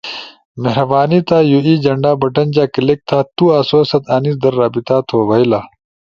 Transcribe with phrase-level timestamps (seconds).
[0.63, 4.95] مہربانی تھا یو ای جھنڈا بٹن جا کلک تھا۔ تو آسو ست انیس در رابطہ
[5.07, 5.61] تھو بئیلا۔